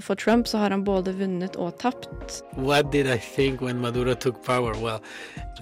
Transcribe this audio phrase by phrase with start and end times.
[0.00, 2.42] For Trump så har han både vunnet og tapt.
[2.56, 4.74] What did I think when Maduro took power?
[4.80, 5.00] Well,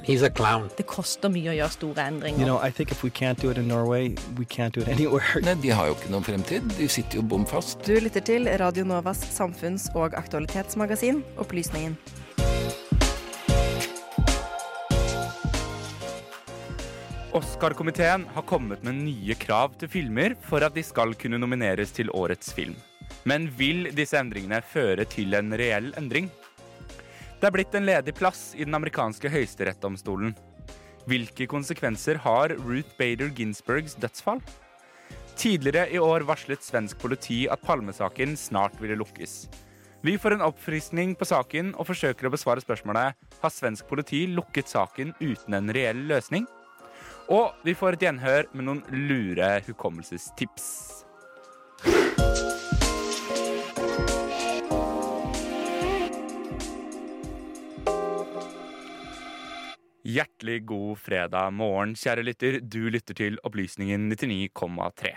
[0.05, 0.71] he's a clown.
[0.77, 2.39] Det koster mye å gjøre store endringer.
[2.39, 4.89] You know, I think if we can't do it in Norway, we can't do it
[4.89, 5.43] anywhere.
[5.43, 6.71] Nei, De har jo ikke noen fremtid.
[6.79, 7.83] De sitter jo bom fast.
[7.87, 11.99] Du lytter til Radio Novas samfunns- og aktualitetsmagasin Opplysningen.
[17.39, 22.11] Oscar-komiteen har kommet med nye krav til filmer for at de skal kunne nomineres til
[22.15, 22.75] årets film.
[23.27, 26.31] Men vil disse endringene føre til en reell endring?
[27.39, 30.33] Det er blitt en ledig plass i den amerikanske høyesterettsdomstolen.
[31.09, 34.43] Hvilke konsekvenser har Ruth Bader Ginsburgs dødsfall?
[35.39, 39.47] Tidligere i år varslet svensk politi at Palmesaken snart ville lukkes.
[40.03, 44.71] Vi får en oppfriskning på saken og forsøker å besvare spørsmålet har svensk politi lukket
[44.71, 46.47] saken uten en reell løsning.
[47.31, 50.69] Og vi får et gjenhør med noen lure hukommelsestips.
[60.09, 62.55] Hjertelig god fredag morgen, kjære lytter.
[62.65, 65.11] Du lytter til Opplysningen 99,3.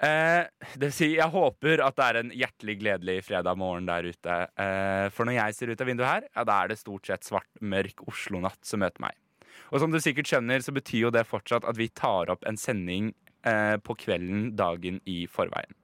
[0.00, 0.46] Eh,
[0.78, 4.38] det vil si, jeg håper at det er en hjertelig gledelig fredag morgen der ute.
[4.56, 7.28] Eh, for når jeg ser ut av vinduet her, ja, da er det stort sett
[7.28, 9.20] svart, mørk Oslo-natt som møter meg.
[9.68, 12.56] Og som du sikkert skjønner, så betyr jo det fortsatt at vi tar opp en
[12.56, 13.12] sending
[13.44, 15.76] eh, på kvelden dagen i forveien.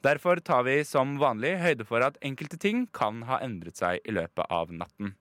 [0.00, 4.16] Derfor tar vi som vanlig høyde for at enkelte ting kan ha endret seg i
[4.16, 5.12] løpet av natten.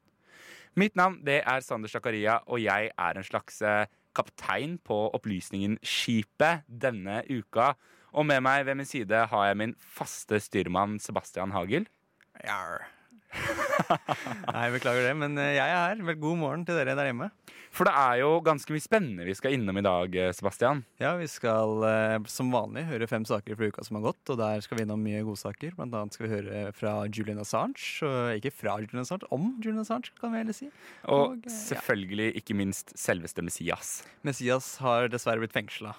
[0.80, 5.76] Mitt navn det er Sander Zakaria, og jeg er en slags eh, kaptein på Opplysningen
[5.84, 7.74] Skipet denne uka.
[8.16, 11.88] Og med meg ved min side har jeg min faste styrmann Sebastian Hagel.
[12.44, 12.88] Jarr.
[14.56, 16.02] Nei, beklager det, men eh, jeg er her.
[16.06, 17.30] Vel, god morgen til dere der hjemme.
[17.72, 20.82] For det er jo ganske mye spennende vi skal innom i dag, eh, Sebastian.
[21.00, 24.42] Ja, vi skal eh, som vanlig høre fem saker fra uka som har gått, og
[24.42, 25.74] der skal vi innom mye godsaker.
[25.78, 29.86] Blant annet skal vi høre fra Julian Assange, og ikke fra Julian Assange, om Julian
[29.86, 30.70] Assange, kan vi heller si.
[31.08, 32.38] Og Og, selvfølgelig, ja.
[32.42, 34.02] ikke minst selveste Messias.
[34.28, 35.96] Messias har dessverre blitt fengsla.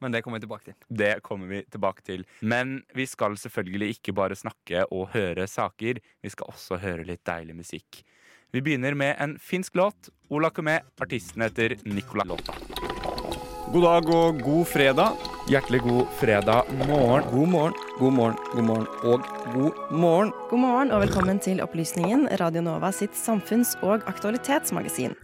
[0.00, 0.76] Men det kommer vi tilbake til.
[0.88, 2.26] Det kommer vi tilbake til.
[2.40, 5.98] Men vi skal selvfølgelig ikke bare snakke og høre saker.
[6.22, 8.04] Vi skal også høre litt deilig musikk.
[8.54, 10.08] Vi begynner med en finsk låt.
[10.30, 12.54] Ola Kumé, artisten heter Nicola Låta.
[13.72, 15.26] God dag og god fredag.
[15.48, 17.24] Hjertelig god fredag morgen.
[17.32, 20.32] God morgen, god morgen, god morgen og god morgen.
[20.50, 25.16] God morgen og velkommen til Opplysningen, Radio Nova sitt samfunns- og aktualitetsmagasin.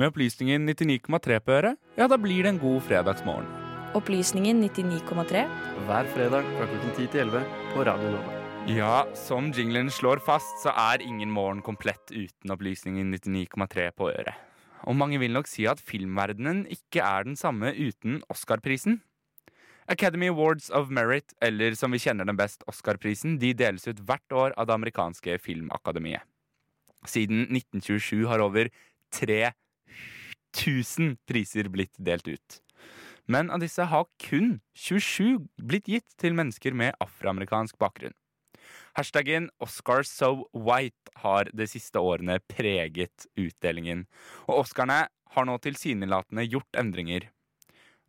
[0.00, 3.48] Med opplysningen 99,3 på øret, ja, da blir det en god fredagsmorgen.
[3.98, 5.42] Opplysningen 99,3.
[5.84, 7.42] Hver fredag fra klokken 10 til 11
[7.74, 8.38] på Radio Nova.
[8.72, 14.40] Ja, som jinglen slår fast, så er ingen morgen komplett uten opplysningen 99,3 på øret.
[14.88, 19.02] Og mange vil nok si at filmverdenen ikke er den samme uten Oscar-prisen.
[19.84, 24.32] Academy Awards of Merit, eller som vi kjenner den best, Oscar-prisen, de deles ut hvert
[24.32, 26.24] år av det amerikanske filmakademiet.
[27.04, 28.72] Siden 1927 har over
[30.56, 32.60] 3000 priser blitt delt ut.
[33.30, 38.16] Men av disse har kun 27 blitt gitt til mennesker med afroamerikansk bakgrunn.
[38.98, 44.06] Hashtaggen OscarSoWhite har de siste årene preget utdelingen.
[44.48, 47.28] Og Oscarene har nå tilsynelatende gjort endringer.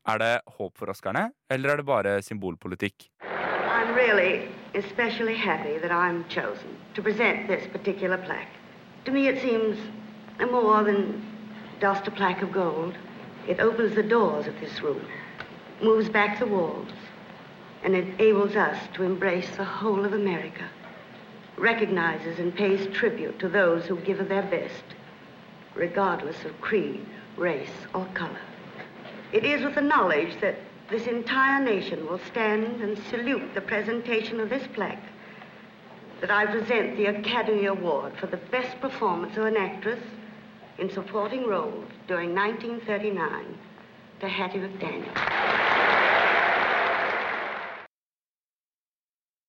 [0.10, 3.12] Er det håp for Oscarene, eller er det bare symbolpolitikk?
[3.22, 8.58] I'm really especially happy that I'm chosen to present this particular plaque.
[9.06, 9.78] To me, it seems
[10.40, 11.31] more than
[11.82, 12.96] just a plaque of gold.
[13.48, 15.04] It opens the doors of this room,
[15.82, 16.92] moves back the walls,
[17.84, 20.70] and enables us to embrace the whole of America,
[21.58, 24.84] recognizes and pays tribute to those who give of their best,
[25.74, 27.04] regardless of creed,
[27.36, 28.42] race, or color.
[29.34, 30.60] It is with the knowledge that
[30.92, 35.04] this entire nation will stand and salute the presentation of this plaque
[36.20, 40.00] that I present the Academy Award for the best performance of an actress
[40.82, 43.46] in supporting roles during 1939
[44.20, 45.14] to Hattie McDaniel.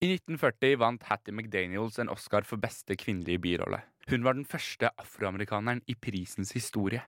[0.02, 3.80] I 1940 vant Hattie McDaniels en Oscar for beste kvinnelige birolle.
[4.10, 7.00] Hun var den første afroamerikaneren i prisens historie.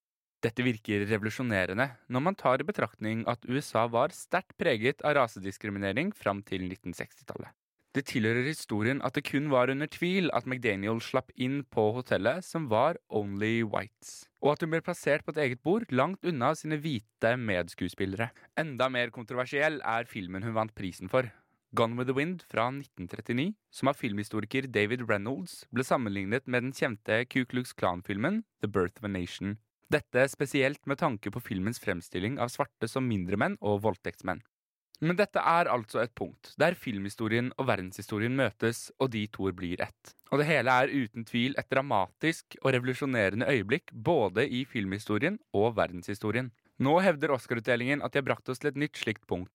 [0.44, 6.14] Dette virker revolusjonerende når man tar i betraktning at USA var sterkt preget av rasediskriminering
[6.16, 7.52] fram til 1960-tallet.
[7.94, 12.42] Det tilhører historien at det kun var under tvil at McDaniel slapp inn på hotellet
[12.42, 16.50] som var Only Whites, og at hun ble plassert på et eget bord langt unna
[16.58, 18.32] sine hvite medskuespillere.
[18.58, 21.30] Enda mer kontroversiell er filmen hun vant prisen for.
[21.78, 26.74] Gone with the Wind fra 1939, som av filmhistoriker David Reynolds ble sammenlignet med den
[26.74, 29.54] kjente Ku Klux Klan-filmen The Birth of a Nation.
[29.90, 34.42] Dette spesielt med tanke på filmens fremstilling av svarte som mindre menn og voldtektsmenn.
[35.04, 39.82] Men dette er altså et punkt der filmhistorien og verdenshistorien møtes, og de to blir
[39.84, 40.14] ett.
[40.32, 45.76] Og det hele er uten tvil et dramatisk og revolusjonerende øyeblikk både i filmhistorien og
[45.76, 46.48] verdenshistorien.
[46.80, 49.52] Nå hevder Oscar-utdelingen at de har brakt oss til et nytt slikt punkt.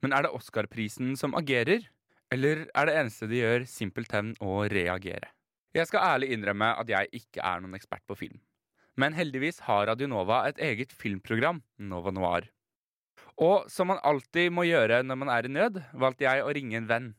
[0.00, 1.84] Men er det Oscar-prisen som agerer,
[2.32, 5.34] eller er det eneste de gjør, simpelthen å reagere?
[5.76, 8.40] Jeg skal ærlig innrømme at jeg ikke er noen ekspert på film.
[8.98, 12.48] Men heldigvis har Radionova et eget filmprogram, Nova Noir.
[13.38, 16.80] Og som man alltid må gjøre når man er i nød, valgte jeg å ringe
[16.80, 17.12] en venn.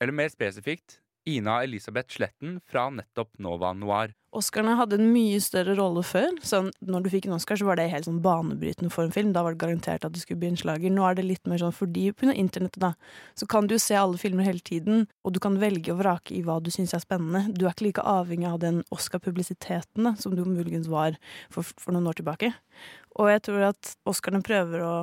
[0.00, 4.12] Eller mer spesifikt Ina Elisabeth Sletten fra nettopp Nova Noir.
[4.36, 6.36] Oscarene hadde en mye større rolle før.
[6.44, 9.32] Så når du fikk en Oscar, så var det helt sånn banebrytende for en film.
[9.34, 10.92] Da var det garantert at det skulle bli en slager.
[10.92, 12.92] Nå er det litt mer sånn fordi på internettet, da,
[13.34, 16.44] så kan du se alle filmer hele tiden, og du kan velge og vrake i
[16.46, 17.56] hva du syns er spennende.
[17.56, 21.18] Du er ikke like avhengig av den Oscar-publisiteten som du muligens var
[21.50, 22.52] for, for noen år tilbake.
[23.16, 24.94] Og jeg tror at Oscarene prøver å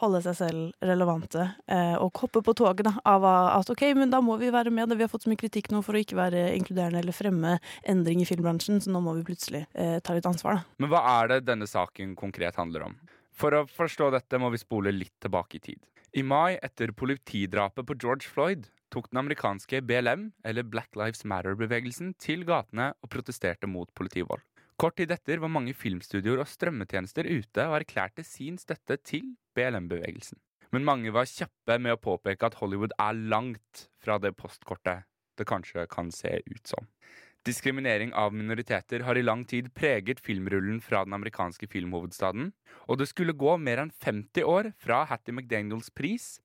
[0.00, 4.22] holde seg selv relevante eh, og hoppe på toget da, av at ok, men da
[4.24, 4.94] må vi være med.
[4.96, 7.56] Vi har fått så mye kritikk nå for å ikke være inkluderende eller fremme
[7.88, 10.60] endring i filmbransjen, så nå må vi plutselig eh, ta litt ansvar.
[10.60, 10.82] Da.
[10.82, 12.98] Men hva er det denne saken konkret handler om?
[13.40, 15.80] For å forstå dette må vi spole litt tilbake i tid.
[16.12, 22.16] I mai etter politidrapet på George Floyd tok den amerikanske BLM, eller Black Lives Matter-bevegelsen,
[22.18, 24.42] til gatene og protesterte mot politivold.
[24.80, 30.38] Kort tid etter var mange filmstudioer og strømmetjenester ute og erklærte sin støtte til BLM-bevegelsen.
[30.72, 35.04] Men mange var kjappe med å påpeke at Hollywood er langt fra det postkortet
[35.36, 36.88] det kanskje kan se ut som.
[37.44, 42.48] Diskriminering av minoriteter har i lang tid preget filmrullen fra den amerikanske filmhovedstaden,
[42.88, 46.38] og det skulle gå mer enn 50 år fra Hattie McDaniels pris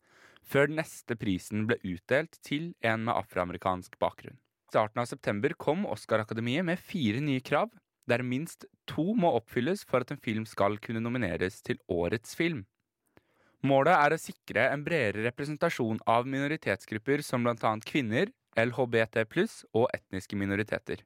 [0.44, 4.36] før den neste prisen ble utdelt til en med afroamerikansk bakgrunn.
[4.36, 7.72] I starten av september kom Oscar-akademiet med fire nye krav
[8.10, 12.66] der minst to må oppfylles for at en film skal kunne nomineres til Årets film.
[13.66, 17.72] Målet er å sikre en bredere representasjon av minoritetsgrupper som bl.a.
[17.86, 21.02] kvinner, LHBT pluss og etniske minoriteter.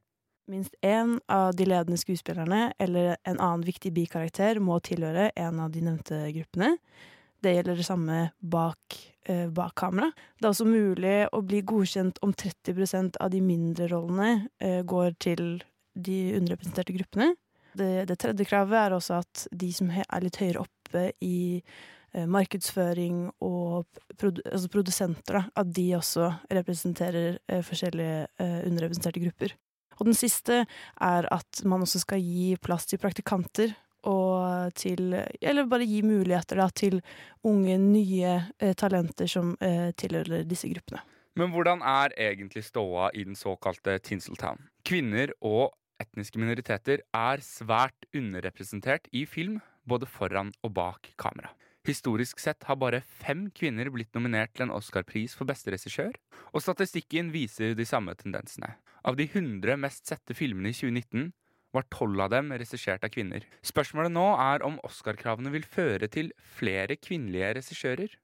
[0.50, 5.70] Minst én av de ledende skuespillerne eller en annen viktig bikarakter må tilhøre en av
[5.72, 6.74] de nevnte gruppene.
[7.40, 10.10] Det gjelder det samme bak, eh, bak kamera.
[10.36, 15.14] Det er også mulig å bli godkjent om 30% av de mindre rollene eh, går
[15.22, 15.62] til
[15.94, 17.32] de underrepresenterte gruppene.
[17.72, 22.26] Det, det, tredje kravet er også at de som er litt høyere oppe i eh,
[22.26, 29.54] markedsføring og produ altså produsenter, da, at de også representerer eh, forskjellige eh, underrepresenterte grupper.
[30.00, 33.76] Og den siste er at man også skal gi plass til praktikanter
[34.08, 37.02] og til Eller bare gi muligheter da, til
[37.44, 41.02] unge, nye eh, talenter som eh, tilhører disse gruppene.
[41.36, 44.66] Men hvordan er egentlig ståa i den såkalte Tinseltown?
[44.84, 45.70] Kvinner og
[46.02, 51.52] etniske minoriteter er svært underrepresentert i film, både foran og bak kamera.
[51.88, 56.12] Historisk sett har bare fem kvinner blitt nominert til en Oscar-pris for beste regissør,
[56.52, 58.74] og statistikken viser de samme tendensene.
[59.00, 61.30] Av de 100 mest sette filmene i 2019
[61.72, 63.46] var tolv av dem regissert av kvinner.
[63.64, 68.18] Spørsmålet nå er om Oscar-kravene vil føre til flere kvinnelige regissører?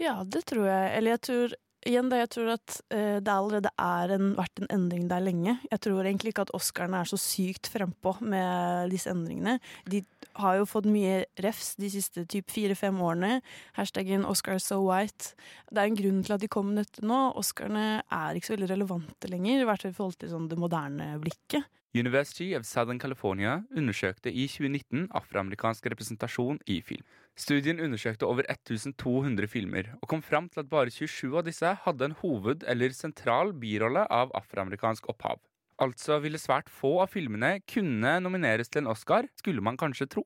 [0.00, 0.90] Ja, det tror jeg.
[0.96, 1.56] Eller jeg tror
[1.88, 5.56] igjen det, jeg tror at uh, det allerede er en, vært en endring der lenge.
[5.70, 9.58] Jeg tror egentlig ikke at Oscarene er så sykt frempå med disse endringene.
[9.88, 10.02] De
[10.40, 13.40] har jo fått mye refs de siste typ fire-fem årene.
[13.78, 15.34] Hashtaggen 'Oscar so white'.
[15.70, 17.32] Det er en grunn til at de kom med dette nå.
[17.38, 20.60] Oscarene er ikke så veldig relevante lenger, i hvert fall i forhold til sånn det
[20.60, 21.64] moderne blikket.
[21.96, 27.04] University of Southern California undersøkte i 2019 afroamerikansk representasjon i film.
[27.36, 32.04] Studien undersøkte over 1200 filmer, og kom fram til at bare 27 av disse hadde
[32.04, 35.40] en hoved- eller sentral birolle av afroamerikansk opphav.
[35.80, 40.24] Altså ville svært få av filmene kunne nomineres til en Oscar, skulle man kanskje tro.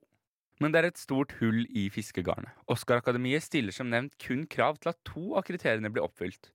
[0.60, 2.50] Men det er et stort hull i fiskegarnet.
[2.68, 6.50] Oscar-akademiet stiller som nevnt kun krav til at to av kriteriene blir oppfylt.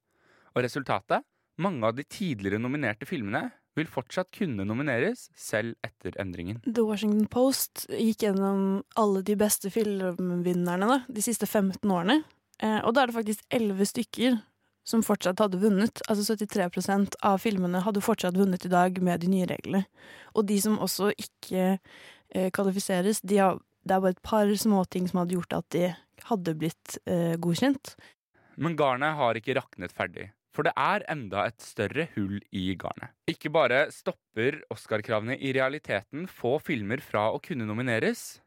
[0.55, 1.23] Og resultatet?
[1.57, 6.61] Mange av de tidligere nominerte filmene vil fortsatt kunne nomineres, selv etter endringen.
[6.65, 12.21] The Washington Post gikk gjennom alle de beste filmvinnerne da, de siste 15 årene.
[12.63, 14.37] Eh, og da er det faktisk 11 stykker
[14.85, 16.03] som fortsatt hadde vunnet.
[16.09, 19.85] Altså 73% av filmene hadde fortsatt vunnet i dag med de nye reglene.
[20.37, 25.09] Og de som også ikke eh, kvalifiseres, de har, det er bare et par småting
[25.09, 25.89] som hadde gjort at de
[26.29, 27.95] hadde blitt eh, godkjent.
[28.55, 30.29] Men garnet har ikke raknet ferdig.
[30.55, 33.11] For det er enda et større hull i garnet.
[33.27, 38.39] Ikke bare stopper Oscar-kravene i realiteten få filmer fra å kunne nomineres,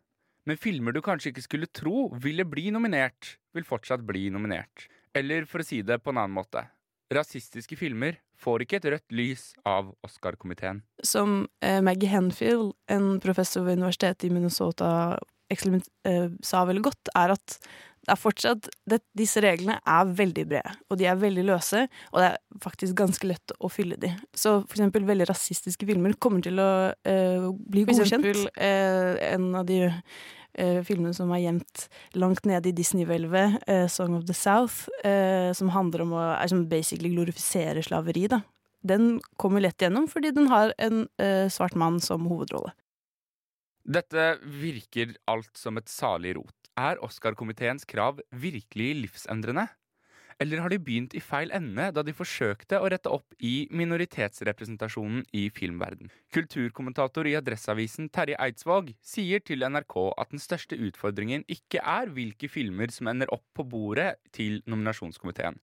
[0.48, 4.88] men filmer du kanskje ikke skulle tro ville bli nominert, vil fortsatt bli nominert.
[5.16, 6.64] Eller for å si det på en annen måte
[7.14, 10.82] rasistiske filmer får ikke et rødt lys av Oscar-komiteen.
[11.04, 14.90] Som eh, Maggie Henfield, en professor ved universitetet i Minnesota,
[15.50, 17.58] eh, sa veldig godt, er at
[18.08, 22.22] Det er fortsatt, det, Disse reglene er veldig brede, og de er veldig løse, og
[22.22, 24.14] det er faktisk ganske lett å fylle de.
[24.32, 26.70] Så for eksempel veldig rasistiske filmer kommer til å
[27.04, 28.24] eh, bli For godkjent.
[28.24, 31.84] eksempel, eh, en av de eh, filmene som er gjemt
[32.16, 36.48] langt nede i Disney-hvelvet, eh, 'Song of the South', eh, som handler om å er
[36.48, 38.40] som basically glorifisere slaveri, da.
[38.80, 42.72] Den kommer lett gjennom fordi den har en eh, svart mann som hovedrolle.
[43.88, 46.57] Dette virker alt som et salig rot.
[46.78, 49.66] Er Oscar-komiteens krav virkelig livsendrende?
[50.38, 55.24] Eller har de begynt i feil ende da de forsøkte å rette opp i minoritetsrepresentasjonen
[55.34, 56.12] i filmverden?
[56.30, 62.46] Kulturkommentator i Adresseavisen Terje Eidsvåg sier til NRK at den største utfordringen ikke er hvilke
[62.52, 65.58] filmer som ender opp på bordet til nominasjonskomiteen,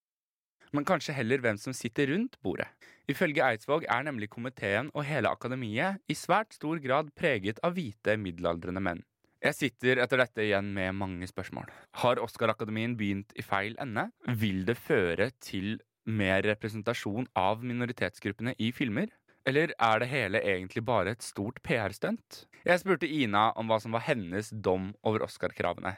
[0.75, 2.67] men kanskje heller hvem som sitter rundt bordet.
[3.07, 8.19] Ifølge Eidsvåg er nemlig komiteen og hele akademiet i svært stor grad preget av hvite,
[8.19, 9.05] middelaldrende menn.
[9.45, 11.67] Jeg sitter etter dette igjen med mange spørsmål.
[12.01, 14.07] Har Oscar-akademien begynt i feil ende?
[14.41, 15.75] Vil det føre til
[16.09, 19.11] mer representasjon av minoritetsgruppene i filmer?
[19.45, 22.47] Eller er det hele egentlig bare et stort PR-stunt?
[22.65, 25.93] Jeg spurte Ina om hva som var hennes dom over Oscar-kravene.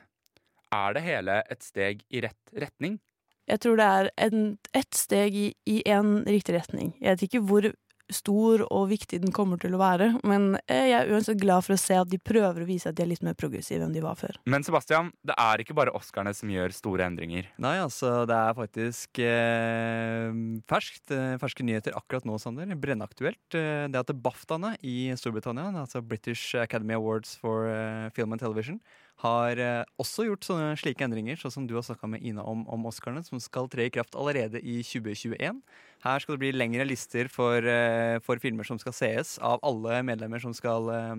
[0.75, 2.99] Er det hele et steg i rett retning?
[3.47, 6.97] Jeg tror det er en, ett steg i, en riktig retning.
[6.99, 7.71] Jeg vet ikke hvor
[8.13, 11.75] stor og viktig den kommer til å være, men eh, jeg er uansett glad for
[11.75, 14.03] å se at de prøver å vise at de er litt mer progressive enn de
[14.03, 14.37] var før.
[14.47, 17.49] Men Sebastian, det er ikke bare Oscarene som gjør store endringer.
[17.63, 20.29] Nei, altså, det er faktisk eh,
[20.71, 21.11] ferskt.
[21.11, 22.69] eh, Ferske nyheter akkurat nå, Sander.
[22.79, 23.43] Brennaktuelt.
[23.57, 27.67] Eh, det at BAFTAene i Storbritannia, altså British Academy Awards for
[28.15, 28.79] Film and Television,
[29.23, 32.61] har eh, også gjort sånne slike endringer, sånn som du har snakka med Ina om,
[32.69, 35.63] om Oscarene, som skal tre i kraft allerede i 2021.
[36.03, 40.03] Her skal det bli lengre lister for, eh, for filmer som skal sees av alle
[40.05, 41.15] medlemmer som skal eh,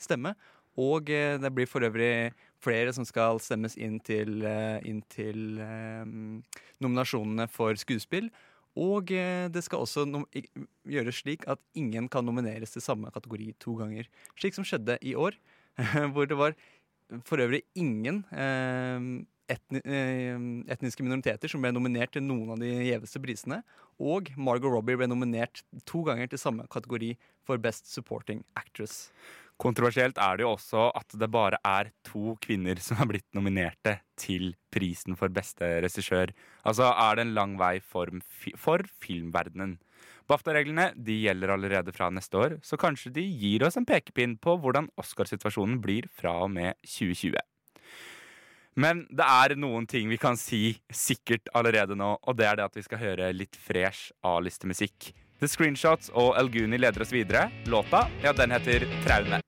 [0.00, 0.34] stemme.
[0.78, 2.30] Og det blir for øvrig
[2.62, 4.44] flere som skal stemmes inn til,
[4.86, 5.58] inn til
[6.78, 8.28] nominasjonene for skuespill.
[8.78, 10.04] Og det skal også
[10.86, 14.06] gjøres slik at ingen kan nomineres til samme kategori to ganger.
[14.38, 15.34] Slik som skjedde i år,
[16.14, 16.54] hvor det var
[17.26, 19.08] for øvrig ingen eh,
[19.48, 20.36] etni eh,
[20.74, 23.62] etniske minoriteter som ble nominert til noen av de gjeveste prisene.
[23.98, 27.14] Og Margot Robbie ble nominert to ganger til samme kategori
[27.48, 29.08] for Best Supporting Actress.
[29.58, 33.96] Kontroversielt er det jo også at det bare er to kvinner som har blitt nominerte
[34.20, 36.30] til prisen for beste regissør.
[36.62, 38.12] Altså er det en lang vei for,
[38.54, 39.78] for filmverdenen.
[40.28, 44.58] BAFTA-reglene de gjelder allerede fra neste år, så kanskje de gir oss en pekepinn på
[44.60, 47.38] hvordan Oscarsituasjonen blir fra og med 2020.
[48.78, 52.68] Men det er noen ting vi kan si sikkert allerede nå, og det er det
[52.68, 55.10] at vi skal høre litt fresh A-listemusikk.
[55.40, 57.48] The Screenshots og El Guni leder oss videre.
[57.70, 59.40] Låta, ja, den heter Traume.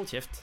[0.00, 0.38] Hold kjeft.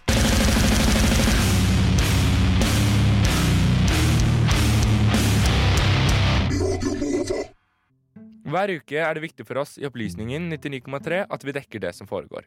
[8.48, 12.06] Hver uke er det viktig for oss i Opplysningen 99,3 at vi dekker det som
[12.06, 12.46] foregår.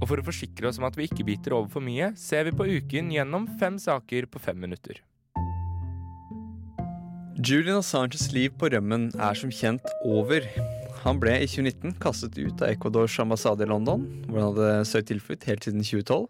[0.00, 2.56] Og for å forsikre oss om at vi ikke biter over for mye, ser vi
[2.56, 5.04] på uken gjennom fem saker på fem minutter.
[7.36, 10.48] Julian Assanges liv på rømmen er som kjent over.
[11.00, 15.08] Han ble i 2019 kastet ut av Ecuadors ambassade i London, hvor han hadde søkt
[15.08, 16.26] tilflukt helt siden 2012,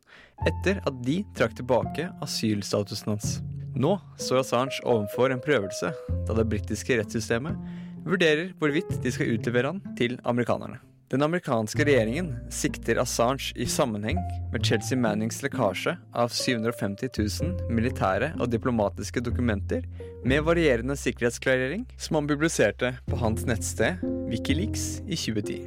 [0.47, 3.41] etter at de trakk tilbake asylstatusen hans.
[3.75, 5.91] Nå står Assange overfor en prøvelse,
[6.27, 7.59] da det britiske rettssystemet
[8.07, 10.79] vurderer hvorvidt de skal utlevere han til amerikanerne.
[11.11, 14.21] Den amerikanske regjeringen sikter Assange i sammenheng
[14.53, 17.11] med Chelsea Mannings lekkasje av 750
[17.43, 19.89] 000 militære og diplomatiske dokumenter
[20.23, 23.99] med varierende sikkerhetsklarering som han publiserte på hans nettsted
[24.31, 25.59] Wikileaks i 2010.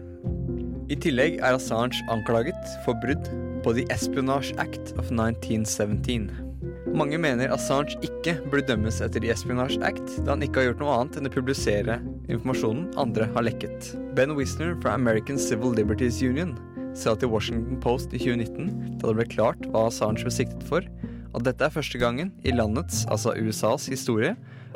[0.96, 3.28] I tillegg er Assange anklaget for brudd
[3.68, 6.53] på The Espionage Act of 1917.
[6.94, 10.98] Mange mener Assange ikke burde dømmes etter Espionage Act, da han ikke har gjort noe
[11.00, 11.96] annet enn å publisere
[12.28, 13.88] informasjonen andre har lekket.
[14.14, 16.54] Ben Wisner fra American Civil Liberties Union
[16.94, 20.86] sa til Washington Post i 2019, da det ble klart hva Assange ble siktet for,
[21.34, 24.36] at dette er første gangen i landets, altså USAs, historie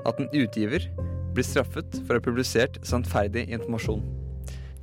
[0.09, 0.89] at en utgiver
[1.37, 4.01] blir straffet for å ha publisert sannferdig informasjon.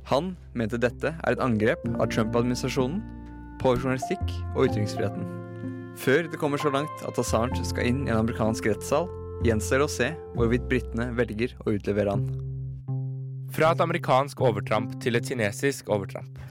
[0.07, 3.03] Han mente dette er et angrep av Trump-administrasjonen
[3.59, 5.44] på journalistikk og ytringsfriheten.
[5.95, 9.07] Før det kommer så langt at Assange skal inn i en amerikansk rettssal,
[9.45, 12.25] gjenstår det å se hvorvidt britene velger å utlevere han.
[13.55, 16.41] Fra et amerikansk overtramp til et kinesisk overtramp.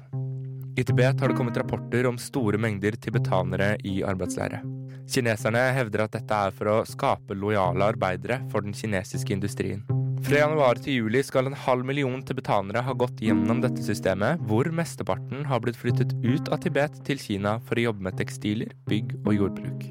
[0.74, 4.62] I Tibet har det kommet rapporter om store mengder tibetanere i arbeidsleire.
[5.06, 9.84] Kineserne hevder at dette er for å skape lojale arbeidere for den kinesiske industrien.
[10.25, 14.71] Fra januar til juli skal en halv million tibetanere ha gått gjennom dette systemet, hvor
[14.73, 19.12] mesteparten har blitt flyttet ut av Tibet til Kina for å jobbe med tekstiler, bygg
[19.26, 19.85] og jordbruk.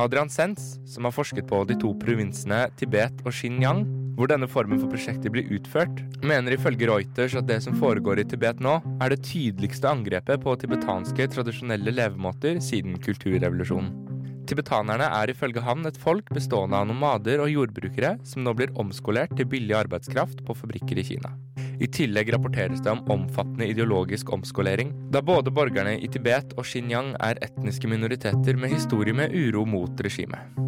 [0.00, 3.84] Adrian Sens, som har forsket på de to provinsene Tibet og Xinjiang,
[4.16, 8.28] hvor denne formen for prosjekter blir utført, mener ifølge Reuters at det som foregår i
[8.30, 14.07] Tibet nå, er det tydeligste angrepet på tibetanske tradisjonelle levemåter siden kulturrevolusjonen.
[14.48, 19.34] Tibetanerne er ifølge han et folk bestående av nomader og jordbrukere som nå blir omskolert
[19.36, 21.34] til billig arbeidskraft på fabrikker i Kina.
[21.78, 27.12] I tillegg rapporteres det om omfattende ideologisk omskolering, da både borgerne i Tibet og Xinjiang
[27.20, 30.64] er etniske minoriteter med historie med uro mot regimet.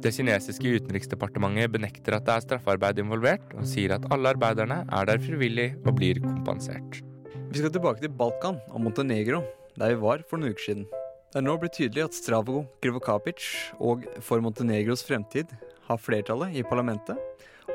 [0.00, 5.08] Det kinesiske utenriksdepartementet benekter at det er straffarbeid involvert, og sier at alle arbeiderne er
[5.08, 7.02] der frivillig og blir kompensert.
[7.50, 9.42] Vi skal tilbake til Balkan og Montenegro,
[9.76, 10.90] der vi var for noen uker siden.
[11.30, 13.44] Det er nå blitt tydelig at Stravo Krivokapic
[13.78, 15.52] og For Montenegros fremtid
[15.86, 17.14] har flertallet i parlamentet,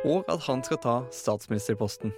[0.03, 2.12] og at han skal ta statsministerposten.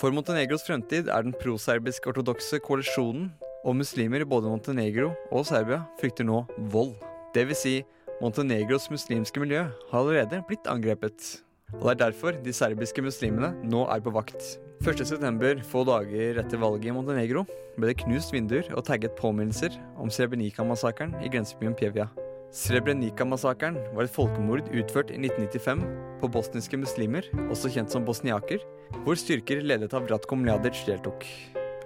[0.00, 3.30] For Montenegros fremtid er den proserbisk-ortodokse koalisjonen,
[3.62, 6.42] og muslimer i både Montenegro og Serbia frykter nå
[6.74, 6.96] vold.
[7.38, 7.76] Vil si,
[8.18, 11.36] Montenegros muslimske miljø har allerede blitt angrepet.
[11.80, 14.58] Og det er derfor de serbiske muslimene nå er på vakt.
[14.84, 17.44] 1.9., få dager etter valget i Montenegro,
[17.78, 22.10] ble det knust vinduer og tagget påminnelser om Srebrenica-massakren i grensebyen Pjevja.
[22.54, 25.82] Srebrenica-massakren var et folkemord utført i 1995
[26.20, 28.62] på bosniske muslimer, også kjent som bosniaker,
[29.02, 31.26] hvor styrker ledet av Ratko Mladic deltok.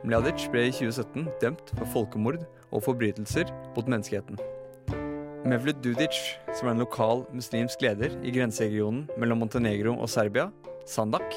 [0.05, 4.58] Mladic ble i 2017 dømt for folkemord og forbrytelser mot menneskeheten.
[5.49, 6.17] Mevlud Dudic,
[6.53, 10.51] som er en lokal muslimsk leder i grenseregionen mellom Montenegro og Serbia,
[10.85, 11.33] Sandak,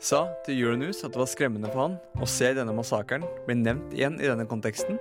[0.00, 3.92] sa til Euronews at det var skremmende for han å se denne massakren bli nevnt
[3.92, 4.96] igjen i denne konteksten,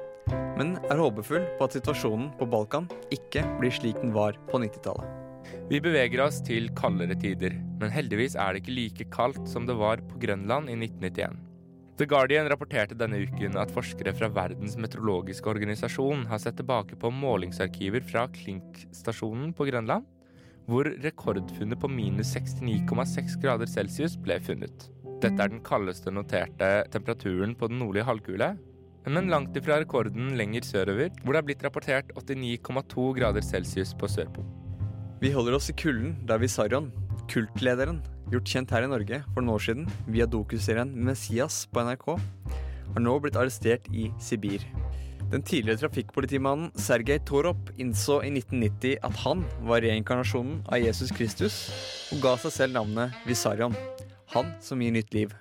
[0.60, 5.08] men er håpefull på at situasjonen på Balkan ikke blir slik den var på 90-tallet.
[5.72, 9.80] Vi beveger oss til kaldere tider, men heldigvis er det ikke like kaldt som det
[9.80, 11.40] var på Grønland i 1991.
[11.96, 17.12] The Guardian rapporterte denne uken at forskere fra Verdens meteorologiske organisasjon har sett tilbake på
[17.24, 20.04] målingsarkiver fra Klink-stasjonen på Grønland
[20.68, 24.90] hvor rekordfunnet på minus 69,6 grader celsius ble funnet.
[25.24, 28.50] Dette er den kaldeste noterte temperaturen på den nordlige halvkule,
[29.06, 34.10] men langt ifra rekorden lenger sørover, hvor det er blitt rapportert 89,2 grader celsius på
[34.12, 34.52] Sørpolen.
[35.22, 36.92] Vi holder oss i kulden der vi Visarion,
[37.32, 42.08] kultlederen, gjort kjent her i Norge for noen år siden via dokuserien Messias på NRK,
[42.96, 44.64] har nå blitt arrestert i Sibir.
[45.32, 51.58] Den tidligere trafikkpolitimannen Sergej Torop innså i 1990 at han var reinkarnasjonen av Jesus Kristus,
[52.14, 53.76] og ga seg selv navnet Visarion.
[54.36, 55.34] Han som gir nytt liv.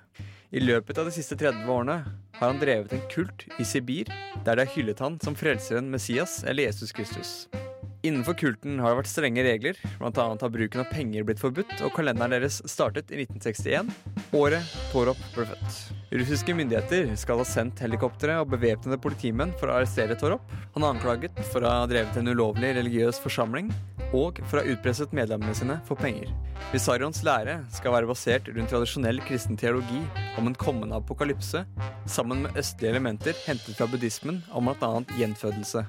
[0.55, 1.99] I løpet av de siste 30 årene
[2.39, 4.09] har han drevet en kult i Sibir,
[4.45, 7.37] der de har hyllet han som frelseren Messias eller Jesus Kristus.
[8.05, 10.11] Innenfor kulten har det vært strenge regler, bl.a.
[10.13, 13.89] har bruken av penger blitt forbudt, og kalenderen deres startet i 1961,
[14.37, 15.79] året Torop ble født.
[16.13, 20.53] Russiske myndigheter skal ha sendt helikoptre og bevæpnede politimenn for å arrestere Torop.
[20.75, 23.73] Han er anklaget for å ha drevet en ulovlig religiøs forsamling,
[24.13, 26.29] og for å ha utpresset medlemmene sine for penger.
[26.75, 30.03] Visarions lære skal være basert rundt tradisjonell kristen teologi
[30.37, 31.65] om en kommende apokalypse,
[32.05, 34.93] sammen med østlige elementer hentet fra buddhismen om bl.a.
[35.17, 35.87] gjenfødelse.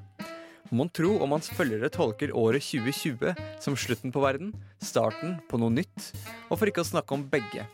[0.71, 4.53] Mon tro om hans følgere tolker året 2020 som slutten på verden,
[4.83, 6.11] starten på noe nytt,
[6.51, 7.67] og for ikke å snakke om begge.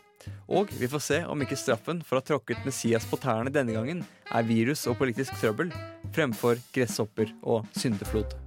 [0.47, 3.75] Og vi får se om ikke straffen for å ha tråkket Messias på tærne denne
[3.75, 5.73] gangen er virus og politisk trøbbel
[6.13, 8.42] fremfor gresshopper og syndeflod.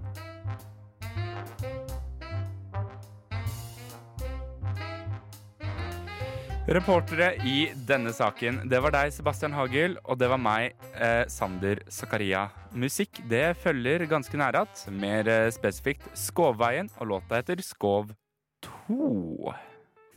[6.67, 11.79] Reportere i denne saken, det var deg, Sebastian Hagel, og det var meg, eh, Sander
[11.87, 12.49] Zakaria.
[12.75, 18.11] Musikk det følger ganske nære att, mer eh, spesifikt Skovveien, og låta heter Skov
[18.89, 19.55] 2.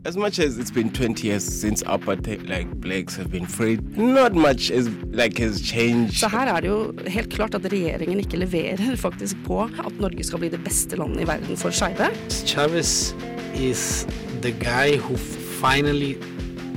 [0.06, 4.34] As much as it's been 20 years since apartheid, like blacks have been freed, not
[4.34, 6.18] much is, like, has changed.
[6.18, 10.24] Så her er det jo helt klart at regjeringen ikke leverer faktisk på at Norge
[10.24, 12.10] skal bli det beste landet i verden for skeive.
[12.46, 13.14] Chavez
[13.54, 14.08] is
[14.42, 15.16] the guy who
[15.62, 16.18] finally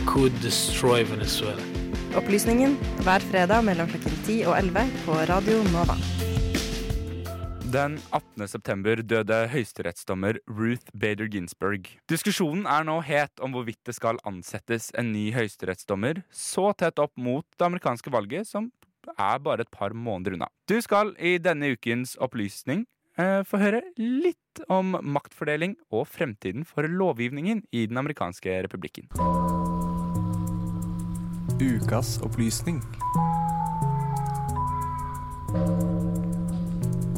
[0.06, 1.62] could destroy Venezuela.
[2.16, 2.74] Opplysningen
[3.06, 5.96] hver fredag mellom klokken 10 og 11 på Radio Nova.
[7.72, 11.88] Den 18.9 døde høyesterettsdommer Ruth Bader Ginsburg.
[12.10, 17.16] Diskusjonen er nå het om hvorvidt det skal ansettes en ny høyesterettsdommer så tett opp
[17.16, 18.68] mot det amerikanske valget, som
[19.16, 20.50] er bare et par måneder unna.
[20.68, 22.84] Du skal i denne ukens opplysning
[23.16, 29.08] eh, få høre litt om maktfordeling og fremtiden for lovgivningen i den amerikanske republikken.
[31.62, 32.80] Ukas opplysning.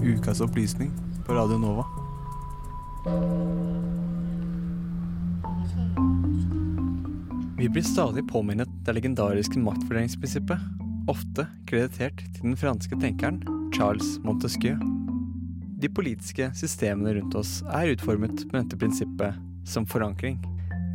[0.02, 0.90] Ukas opplysning
[1.26, 1.84] på Radio Nova.
[7.58, 10.60] Vi blir stadig påminnet det legendariske maktfordelingsprinsippet,
[11.08, 13.40] ofte kreditert til den franske tenkeren
[13.72, 14.76] Charles Montesquieu.
[15.80, 20.36] De politiske systemene rundt oss er utformet med dette prinsippet som forankring.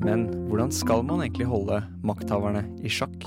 [0.05, 3.25] Men hvordan skal man egentlig holde makthaverne i sjakk?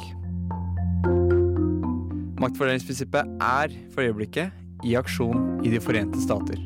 [2.43, 6.59] Maktfordelingsprinsippet er for øyeblikket i aksjon i De forente stater.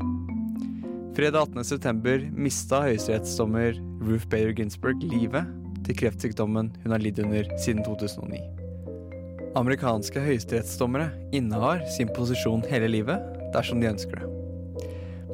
[1.16, 5.48] Fredag 18.9 mista høyesterettsdommer Ruth Bader Ginsburg livet
[5.86, 8.40] til kreftsykdommen hun har lidd under siden 2009.
[9.56, 14.32] Amerikanske høyesterettsdommere innehar sin posisjon hele livet dersom de ønsker det.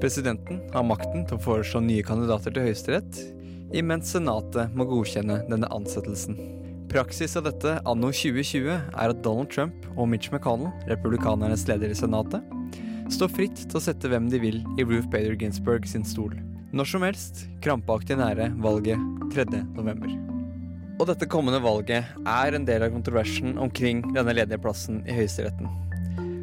[0.02, 3.18] Presidenten har makten til å foreslå nye kandidater til Høyesterett,
[3.76, 6.36] imens Senatet må godkjenne denne ansettelsen.
[6.92, 11.96] Praksis av dette anno 2020 er at Donald Trump og Mitch McConnell, republikanernes leder i
[11.96, 12.44] Senatet,
[13.12, 16.36] står fritt til å sette hvem de vil i Ruth Bader Ginsburg sin stol.
[16.72, 19.00] Når som helst krampaktig nære valget
[19.32, 19.64] 3.
[19.76, 20.12] november.
[21.00, 25.72] Og dette kommende valget er en del av kontroversen omkring denne ledige plassen i Høyesteretten.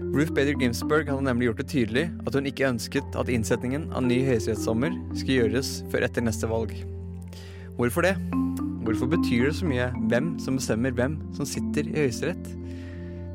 [0.10, 4.08] Ruth Bader Ginsburg hadde nemlig gjort det tydelig at hun ikke ønsket at innsetningen av
[4.10, 6.74] ny høyesterettsdommer skulle gjøres før etter neste valg.
[7.80, 8.18] Hvorfor det?
[8.84, 12.50] Hvorfor betyr det så mye hvem som bestemmer hvem som sitter i Høyesterett?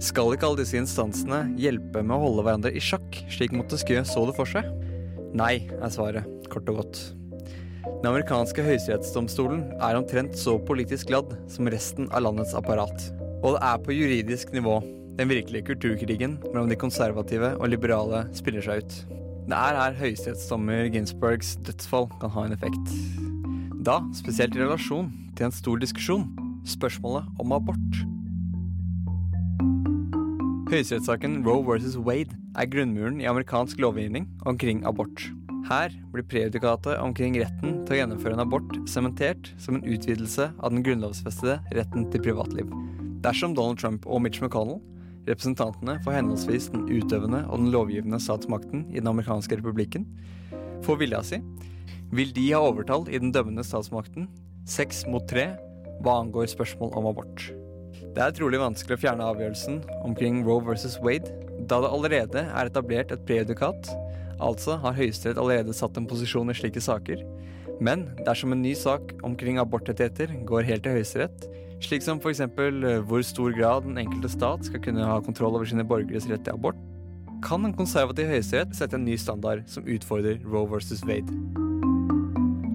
[0.04, 4.26] Skal ikke alle disse instansene hjelpe med å holde hverandre i sjakk, slik Montesquieu så
[4.28, 4.68] det for seg?
[5.32, 7.00] Nei, er svaret, kort og godt.
[7.86, 13.08] Den amerikanske høyesterettsdomstolen er omtrent så politisk ladd som resten av landets apparat.
[13.40, 14.82] Og det er på juridisk nivå
[15.16, 19.02] den virkelige kulturkrigen mellom de konservative og liberale spiller seg ut.
[19.48, 23.23] Det er her høyesterettsdommer Ginsbergs dødsfall kan ha en effekt.
[23.84, 26.22] Da spesielt i relasjon til en stor diskusjon
[26.64, 27.98] spørsmålet om abort.
[30.70, 35.26] Høyesterettssaken Roe versus Wade er grunnmuren i amerikansk lovgivning omkring abort.
[35.68, 40.72] Her blir prejudikatet omkring retten til å gjennomføre en abort sementert som en utvidelse av
[40.72, 42.72] den grunnlovsfestede retten til privatliv.
[43.20, 44.80] Dersom Donald Trump og Mitch McConnell,
[45.28, 50.08] representantene for henholdsvis den utøvende og den lovgivende statsmakten i den amerikanske republikken,
[50.84, 51.42] får vilja si,
[52.12, 54.28] vil de ha overtall i den dømmende statsmakten
[54.68, 55.52] seks mot tre
[56.04, 57.48] hva angår spørsmål om abort.
[58.14, 61.30] Det er trolig vanskelig å fjerne avgjørelsen omkring Roe versus Wade,
[61.68, 63.90] da det allerede er etablert et prejudikat,
[64.42, 67.22] altså har Høyesterett allerede satt en posisjon i slike saker.
[67.82, 71.46] Men dersom en ny sak omkring abortrettigheter går helt til Høyesterett,
[71.84, 72.42] slik som f.eks.
[73.08, 76.54] hvor stor grad den enkelte stat skal kunne ha kontroll over sine borgeres rett til
[76.54, 76.78] abort,
[77.44, 81.28] kan en konservativ høyesterett sette en ny standard som utfordrer Roe versus Wade.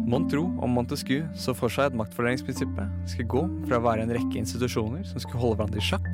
[0.09, 4.13] Mon tro om Montesquieu så for seg at maktfordelingsprinsippet skulle gå fra å være en
[4.15, 6.07] rekke institusjoner som skulle holde hverandre i sjakk,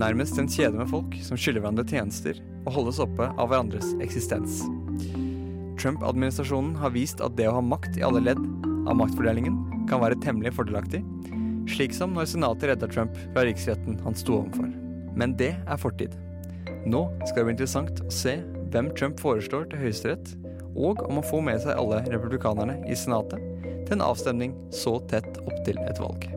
[0.00, 4.64] nærmest en kjede med folk som skylder hverandre tjenester og holdes oppe av hverandres eksistens.
[5.78, 8.42] Trump-administrasjonen har vist at det å ha makt i alle ledd
[8.90, 11.04] av maktfordelingen kan være temmelig fordelaktig,
[11.70, 14.74] slik som når senatet redda Trump fra riksretten han sto overfor.
[15.14, 16.18] Men det er fortid.
[16.82, 18.40] Nå skal det bli interessant å se
[18.74, 20.34] hvem Trump foreslår til Høyesterett,
[20.76, 23.40] og om å få med seg alle republikanerne i Senatet
[23.86, 26.28] til en avstemning så tett opptil et valg.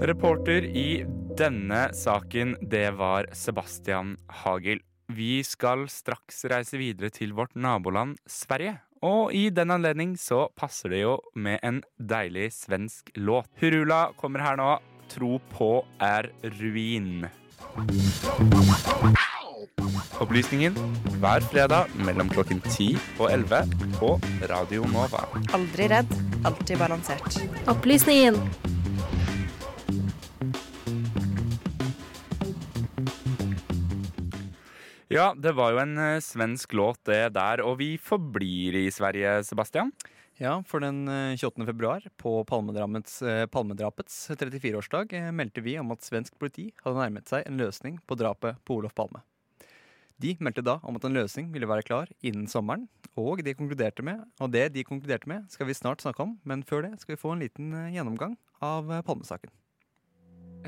[0.00, 1.02] Reporter i
[1.36, 4.14] denne saken, det var Sebastian
[4.44, 4.80] Hagel.
[5.10, 8.78] Vi skal straks reise videre til vårt naboland Sverige.
[9.04, 13.48] Og i den anledning så passer det jo med en deilig svensk låt.
[13.60, 14.70] Hurula kommer her nå.
[15.10, 15.72] Tro på
[16.04, 17.26] er ruin.
[20.20, 20.76] Opplysningen
[21.20, 24.10] hver fredag mellom klokken 10 og 11 på
[24.50, 25.24] Radio Nova.
[25.56, 26.12] Aldri redd,
[26.44, 27.40] alltid balansert.
[27.70, 28.38] Opplysningen.
[35.10, 39.40] Ja, det var jo en eh, svensk låt det der, og vi forblir i Sverige,
[39.42, 39.90] Sebastian.
[40.40, 41.66] Ja, for den eh, 28.
[41.66, 47.28] februar, på palmedrapets, eh, palmedrapets 34-årsdag, eh, meldte vi om at svensk politi hadde nærmet
[47.28, 49.20] seg en løsning på drapet på Olof Palme.
[50.20, 52.84] De meldte da om at en løsning ville være klar innen sommeren,
[53.16, 56.64] og, de konkluderte med, og det de konkluderte med, skal vi snart snakke om, men
[56.66, 59.52] før det skal vi få en liten eh, gjennomgang av eh, Palmesaken.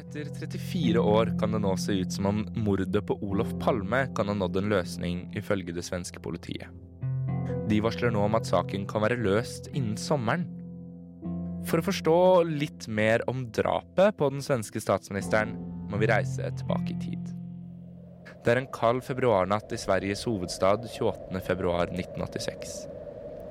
[0.01, 4.31] Etter 34 år kan det nå se ut som om mordet på Olof Palme kan
[4.33, 6.73] ha nådd en løsning, ifølge det svenske politiet.
[7.69, 10.49] De varsler nå om at saken kan være løst innen sommeren.
[11.69, 12.17] For å forstå
[12.49, 15.55] litt mer om drapet på den svenske statsministeren,
[15.93, 17.42] må vi reise tilbake i tid.
[18.43, 22.73] Det er en kald februarnatt i Sveriges hovedstad 28.2.1986.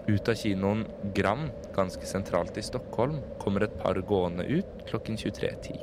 [0.08, 0.82] Ut av kinoen
[1.16, 5.80] Gram, ganske sentralt i Stockholm, kommer et par gående ut klokken 23.10.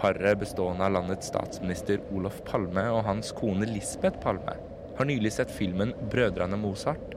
[0.00, 4.56] Paret bestående av landets statsminister Olof Palme og hans kone Lisbeth Palme
[4.96, 7.16] har nylig sett filmen 'Brødrene Mozart'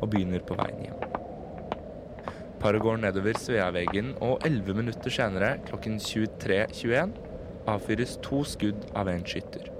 [0.00, 1.00] og begynner på veien hjem.
[2.62, 7.12] Paret går nedover Sveaveggen, og 11 minutter senere, klokken 23.21,
[7.68, 9.77] avfyres to skudd av en skytter.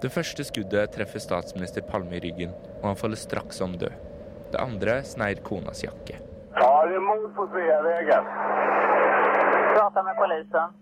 [0.00, 3.92] Det første skuddet treffer statsminister Palme i ryggen, og han faller straks om død.
[4.52, 6.16] Det andre sneir konas jakke.
[6.56, 8.30] Ja, det er mord på Sveavägen.
[9.74, 10.72] Prater med politiet.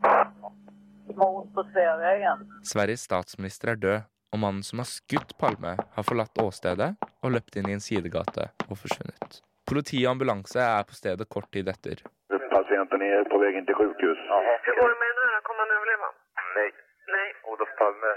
[1.19, 2.47] Mord på Sveavägen.
[2.63, 7.59] Sveriges statsminister er død, og mannen som har skutt Palme, har forlatt åstedet og løpt
[7.59, 9.43] inn i en sidegate og forsvunnet.
[9.69, 12.07] Politi og ambulanse er på stedet kort tid etter.
[12.55, 14.21] Pasienten er på vei inn til sjukhus.
[14.65, 15.43] Hur går det med här?
[15.47, 16.09] Kommer han överleva?
[16.57, 16.71] Nej.
[17.15, 17.29] Nej.
[17.51, 18.13] Olof Palme.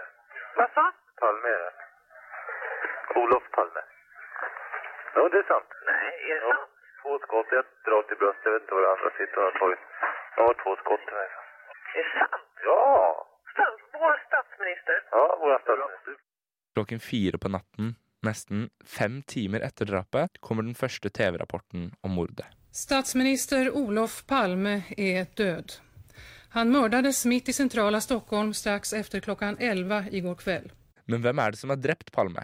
[0.57, 0.85] Vad sa?
[1.21, 1.73] Palme er det.
[3.21, 3.81] Olof Palme.
[5.15, 5.69] Jo, det er sant.
[5.87, 6.55] Nei, er det Ja.
[6.55, 6.69] sant?
[7.01, 8.45] Två skott, Jeg drar i bröstet.
[8.45, 9.83] Jeg vet ikke hvor det andre sitter och har tagit.
[10.37, 11.29] Ja, två skott til meg.
[11.95, 12.45] Är det sant?
[12.65, 12.79] Ja!
[13.53, 14.97] Stats, vår statsminister?
[15.11, 16.15] Ja, vår statsminister.
[16.75, 22.45] Klokken fire på natten, nesten fem timer etter drapet, kommer den første TV-rapporten om mordet.
[22.71, 25.69] Statsminister Olof Palme er död.
[26.53, 30.73] Han mördades midt i sentrala Stockholm straks efter klokka 11 går kveld.
[31.07, 32.43] Men hvem er det som har drept Palme?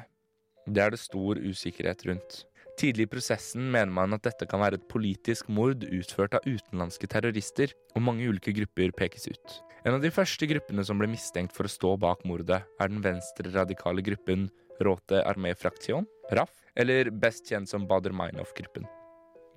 [0.64, 2.38] Det er det stor usikkerhet rundt.
[2.80, 7.10] Tidlig i prosessen mener man at dette kan være et politisk mord utført av utenlandske
[7.12, 9.60] terrorister, og mange ulike grupper pekes ut.
[9.84, 13.04] En av de første gruppene som ble mistenkt for å stå bak mordet, er den
[13.04, 14.48] venstreradikale gruppen
[14.80, 18.88] Råte Armé Fraction, RAF, eller best kjent som Bader Meinhof-gruppen.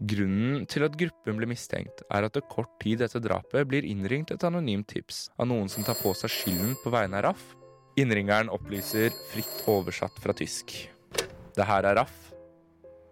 [0.01, 4.31] Grunnen til at gruppen ble mistenkt, er at det kort tid etter drapet blir innringt
[4.33, 7.43] et anonymt tips av noen som tar på seg skylden på vegne av RAF.
[8.01, 10.73] Innringeren opplyser fritt oversatt fra tysk.
[11.53, 12.17] Det her er RAF.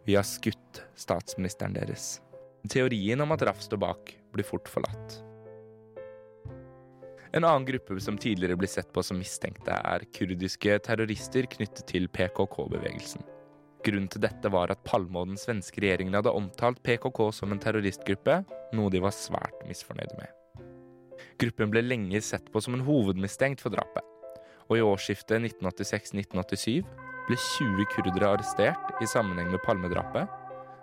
[0.09, 2.23] Vi har skutt statsministeren deres.
[2.73, 5.21] Teorien om at RAF står bak, blir fort forlatt.
[7.37, 12.09] En annen gruppe som tidligere blir sett på som mistenkte, er kurdiske terrorister knyttet til
[12.09, 13.35] PKK-bevegelsen.
[13.89, 17.61] Grunnen til dette var at Palme og den svenske regjeringen hadde omtalt PKK som en
[17.63, 18.43] terroristgruppe,
[18.77, 20.35] noe de var svært misfornøyde med.
[21.41, 24.05] Gruppen ble lenge sett på som en hovedmistenkt for drapet,
[24.69, 26.83] og i årsskiftet 1986-1987
[27.29, 30.29] ble 20 kurdere arrestert i sammenheng med Palmedrapet,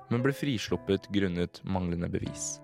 [0.09, 2.55] men ble frisluppet grunnet manglende bevis.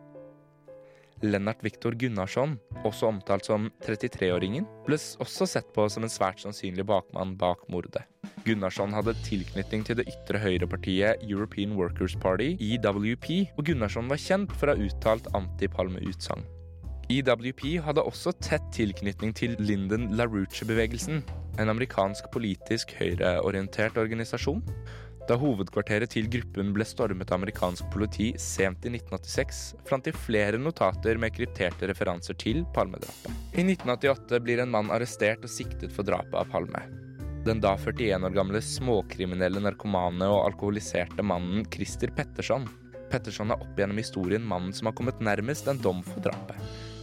[1.22, 6.88] Lennart Viktor Gunnarsson, også omtalt som 33-åringen, ble også sett på som en svært sannsynlig
[6.90, 8.08] bakmann bak mordet.
[8.46, 13.28] Gunnarsson hadde tilknytning til det ytre høyrepartiet European Workers Party, EWP,
[13.58, 16.48] og Gunnarsson var kjent for å ha uttalt anti-Palme-utsagn.
[17.12, 21.22] EWP hadde også tett tilknytning til Lyndon LaRouche-bevegelsen,
[21.60, 24.64] en amerikansk politisk høyreorientert organisasjon.
[25.30, 30.58] Da hovedkvarteret til gruppen ble stormet av amerikansk politi sent i 1986, fant de flere
[30.60, 33.30] notater med krypterte referanser til Palme-drapet.
[33.54, 37.01] I 1988 blir en mann arrestert og siktet for drapet av Palme.
[37.46, 42.68] Den da 41 år gamle småkriminelle narkomane og alkoholiserte mannen Christer Petterson.
[43.10, 46.60] Petterson er opp gjennom historien mannen som har kommet nærmest en dom for drapet.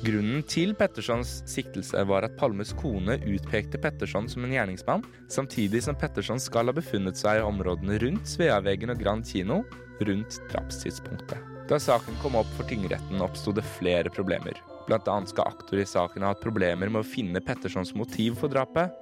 [0.06, 5.98] Grunnen til Pettersons siktelse var at Palmes kone utpekte Petterson som en gjerningsmann, samtidig som
[5.98, 9.64] Petterson skal ha befunnet seg i områdene rundt Sveaveggen og Grand Kino
[10.06, 11.42] rundt drapstidspunktet.
[11.68, 14.54] Da saken kom opp for tingretten, oppsto det flere problemer.
[14.86, 18.54] Blant annet skal aktor i saken ha hatt problemer med å finne Pettersons motiv for
[18.54, 18.94] drapet.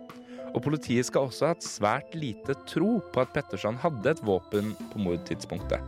[0.56, 4.72] Og politiet skal også ha hatt svært lite tro på at Petterson hadde et våpen
[4.92, 5.84] på mordtidspunktet.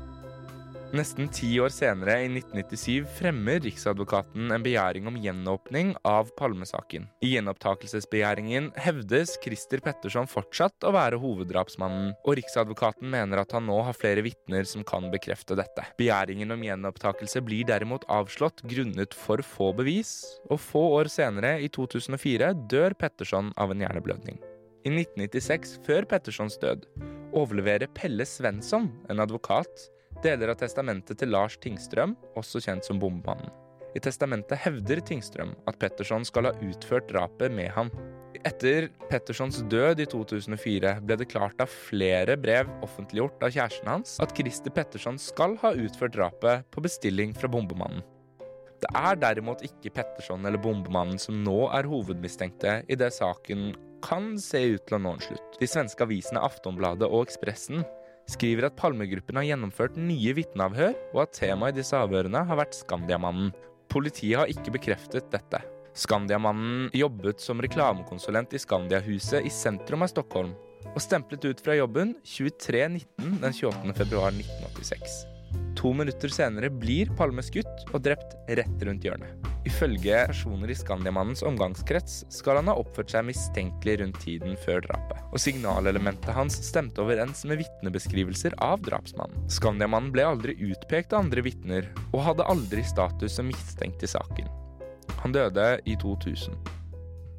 [0.96, 7.04] Nesten ti år senere, i 1997, fremmer Riksadvokaten en begjæring om gjenåpning av Palmesaken.
[7.20, 13.76] I gjenopptakelsesbegjæringen hevdes Christer Petterson fortsatt å være hoveddrapsmannen, og Riksadvokaten mener at han nå
[13.84, 15.84] har flere vitner som kan bekrefte dette.
[16.00, 21.68] Begjæringen om gjenopptakelse blir derimot avslått grunnet for få bevis, og få år senere, i
[21.68, 24.40] 2004, dør Petterson av en hjerneblødning.
[24.86, 26.84] I 1996, før Pettersons død,
[27.36, 29.88] overleverer Pelle Svensson, en advokat,
[30.22, 33.50] deler av testamentet til Lars Tingstrøm, også kjent som Bombemannen.
[33.96, 37.90] I testamentet hevder Tingstrøm at Petterson skal ha utført drapet med ham.
[38.46, 44.14] Etter Pettersons død i 2004 ble det klart av flere brev offentliggjort av kjæresten hans
[44.22, 48.04] at Christer Petterson skal ha utført drapet på bestilling fra Bombemannen.
[48.78, 53.72] Det er derimot ikke Petterson eller Bombemannen som nå er hovedmistenkte i det saken
[54.04, 55.56] kan se ut til å nå en slutt.
[55.60, 57.84] De svenske avisene Aftonbladet og Ekspressen
[58.28, 62.76] skriver at Palmegruppen har gjennomført nye vitneavhør, og at temaet i disse avhørene har vært
[62.76, 63.54] Skandiamannen.
[63.88, 65.62] Politiet har ikke bekreftet dette.
[65.98, 70.52] Skandiamannen jobbet som reklamekonsulent i Skandiahuset i sentrum av Stockholm,
[70.92, 73.98] og stemplet ut fra jobben 23.19 den 28.
[73.98, 75.37] februar 1986.
[75.78, 79.48] To minutter senere blir Palme skutt og drept rett rundt hjørnet.
[79.68, 85.20] Ifølge personer i Skandiamannens omgangskrets skal han ha oppført seg mistenkelig rundt tiden før drapet,
[85.28, 89.44] og signalelementet hans stemte overens med vitnebeskrivelser av drapsmannen.
[89.52, 94.50] Skandiamannen ble aldri utpekt av andre vitner, og hadde aldri status som mistenkt i saken.
[95.22, 96.58] Han døde i 2000.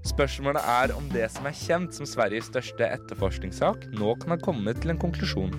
[0.08, 4.80] Spørsmålet er om det som er kjent som Sveriges største etterforskningssak, nå kan ha kommet
[4.80, 5.52] til en konklusjon,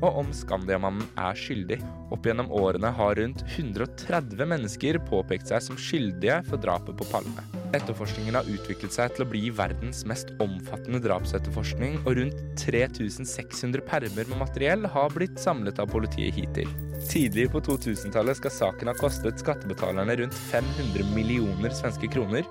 [0.00, 1.78] og om Skandiamannen er skyldig.
[2.10, 7.44] Opp gjennom årene har rundt 130 mennesker påpekt seg som skyldige for drapet på Palme.
[7.76, 14.30] Etterforskningen har utviklet seg til å bli verdens mest omfattende drapsetterforskning, og rundt 3600 permer
[14.32, 16.70] med materiell har blitt samlet av politiet hittil.
[17.10, 22.48] Tidlig på 2000-tallet skal saken ha kostet skattebetalerne rundt 500 millioner svenske kroner.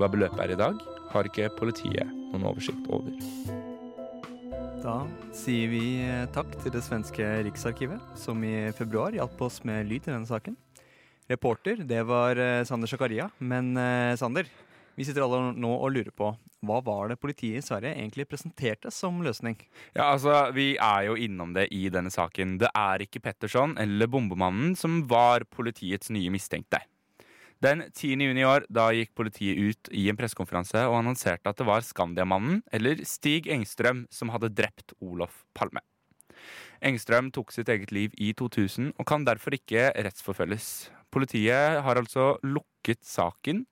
[0.00, 0.80] Hva beløpet er i dag,
[1.12, 3.12] har ikke politiet noen oversikt over.
[4.82, 9.86] Da sier vi eh, takk til det svenske Riksarkivet, som i februar hjalp oss med
[9.86, 10.56] lyd i denne saken.
[11.30, 14.50] Reporter, det var eh, Sander Sakaria, Men eh, Sander,
[14.98, 16.32] vi sitter alle nå og lurer på
[16.66, 19.56] hva var det politiet i Sverige egentlig presenterte som løsning?
[19.94, 22.58] Ja, altså, Vi er jo innom det i denne saken.
[22.58, 26.82] Det er ikke Petterson eller bombemannen som var politiets nye mistenkte.
[27.62, 28.16] Den 10.
[28.18, 31.84] juni i år da gikk politiet ut i en pressekonferanse og annonserte at det var
[31.86, 35.78] Skandiamannen, eller Stig Engstrøm, som hadde drept Olof Palme.
[36.82, 40.90] Engstrøm tok sitt eget liv i 2000 og kan derfor ikke rettsforfølges.
[41.14, 43.62] Politiet har altså lukket saken,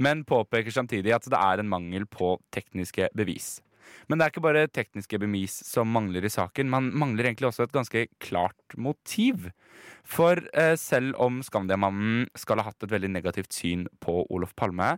[0.00, 3.58] men påpeker samtidig at det er en mangel på tekniske bevis.
[4.08, 7.66] Men det er ikke bare tekniske bevis som mangler i saken, man mangler egentlig også
[7.66, 9.50] et ganske klart motiv.
[10.04, 14.94] For eh, selv om Skandiamannen skal ha hatt et veldig negativt syn på Olof Palme,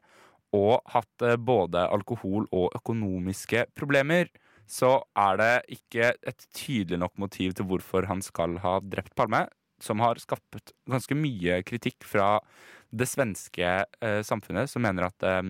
[0.57, 4.31] og hatt eh, både alkohol og økonomiske problemer,
[4.67, 9.47] så er det ikke et tydelig nok motiv til hvorfor han skal ha drept Palme,
[9.83, 12.39] som har skapt ganske mye kritikk fra
[12.97, 15.43] det svenske eh, samfunnet, som mener at eh,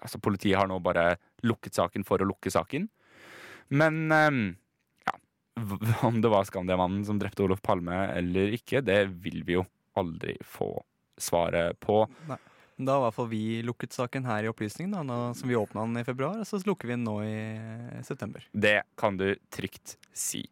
[0.00, 1.14] altså politiet har nå bare
[1.46, 2.88] lukket saken for å lukke saken.
[3.74, 4.40] Men eh,
[5.06, 5.16] ja,
[6.08, 9.66] om det var Skandiamannen som drepte Olof Palme eller ikke, det vil vi jo
[9.98, 10.72] aldri få
[11.20, 12.02] svaret på.
[12.30, 12.40] Nei.
[12.76, 15.58] Da har i hvert fall vi lukket saken her i Opplysningen, da, nå, som vi
[15.58, 16.40] åpna den i februar.
[16.42, 18.46] Og så lukker vi den nå i eh, september.
[18.52, 20.42] Det kan du trygt si.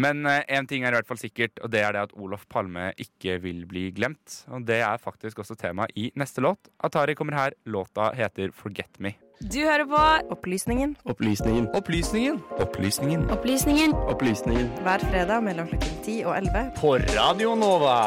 [0.00, 2.90] Men én ting er i hvert fall sikkert, og det er det at Olof Palme
[3.00, 4.44] ikke vil bli glemt.
[4.54, 6.70] Og det er faktisk også tema i neste låt.
[6.86, 7.56] Atari kommer her.
[7.66, 9.16] Låta heter Forget Me.
[9.40, 10.00] Du hører på
[10.34, 11.68] Opplysningen Opplysningen.
[11.74, 12.46] Opplysningen.
[12.60, 13.24] Opplysningen.
[13.32, 14.70] Opplysningen Opplysningen.
[14.84, 16.64] hver fredag mellom klokken 10 og 11.
[16.76, 18.00] På Radio Nova.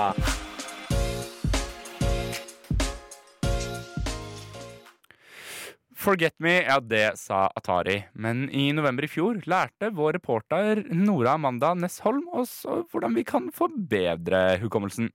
[6.04, 8.04] Forget me, ja det sa Atari.
[8.14, 13.48] Men i november i fjor lærte vår reporter Nora Amanda Nessholm oss hvordan vi kan
[13.56, 15.08] forbedre hukommelsen.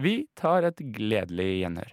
[0.00, 1.92] Vi tar et gledelig gjenhør.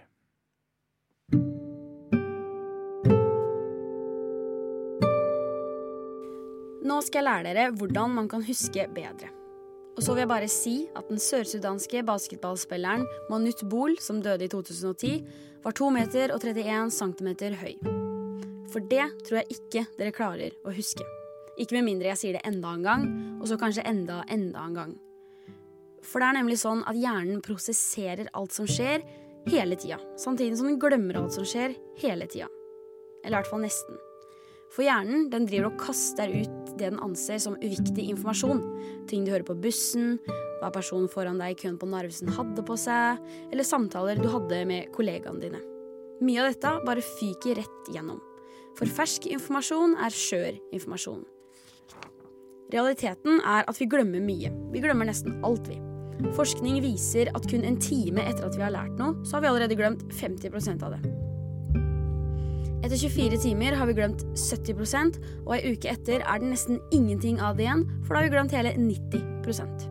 [6.88, 9.28] Nå skal jeg lære dere hvordan man kan huske bedre.
[9.92, 14.54] Og så vil jeg bare si at den sørsudanske basketballspilleren Manut Bol, som døde i
[14.56, 15.18] 2010,
[15.68, 17.76] var 2 meter og 31 centimeter høy.
[18.72, 21.04] For det tror jeg ikke dere klarer å huske.
[21.60, 23.08] Ikke med mindre jeg sier det enda en gang,
[23.40, 24.94] og så kanskje enda, enda en gang.
[26.02, 29.04] For det er nemlig sånn at hjernen prosesserer alt som skjer,
[29.50, 29.98] hele tida.
[30.18, 32.48] Samtidig som den glemmer alt som skjer, hele tida.
[33.22, 34.00] Eller i hvert fall nesten.
[34.72, 38.62] For hjernen den driver og kaster ut det den anser som uviktig informasjon.
[39.10, 40.16] Ting du hører på bussen,
[40.62, 43.20] hva personen foran deg i køen på Narvesen hadde på seg,
[43.52, 45.60] eller samtaler du hadde med kollegaene dine.
[46.24, 48.22] Mye av dette bare fyker rett gjennom.
[48.78, 51.22] For fersk informasjon er skjør informasjon.
[52.72, 54.52] Realiteten er at vi glemmer mye.
[54.72, 55.76] Vi glemmer nesten alt, vi.
[56.36, 59.50] Forskning viser at kun en time etter at vi har lært noe, så har vi
[59.50, 61.02] allerede glemt 50% av det.
[62.82, 67.38] Etter 24 timer har vi glemt 70% og ei uke etter er det nesten ingenting
[67.38, 69.88] av det igjen, for da har vi glemt hele 90%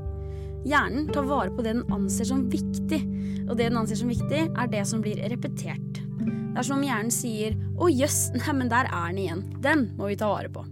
[0.68, 3.00] Hjernen tar vare på det den anser som viktig,
[3.48, 5.91] og det den anser som viktig, er det som blir repetert.
[6.52, 9.62] Det er som om hjernen sier 'Å jøss, neimen der er den igjen'.
[9.64, 10.66] Den må vi ta vare på.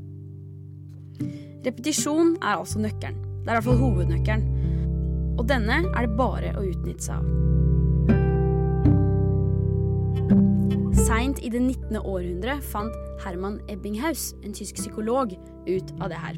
[1.63, 3.15] Repetisjon er altså nøkkelen.
[3.43, 4.43] Det er i hvert fall hovednøkkelen.
[5.39, 7.25] Og denne er det bare å utnytte seg av.
[10.99, 11.95] Seint i det 19.
[12.03, 12.93] århundre fant
[13.23, 15.31] Herman Ebbinghaus, en tysk psykolog,
[15.67, 16.35] ut av det her.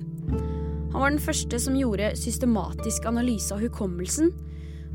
[0.91, 4.31] Han var den første som gjorde systematisk analyse av hukommelsen,